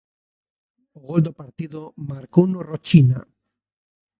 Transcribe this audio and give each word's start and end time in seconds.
O 0.97 0.99
gol 1.07 1.21
do 1.27 1.33
partido 1.41 1.79
marcouno 2.09 2.59
Rochina. 2.69 3.19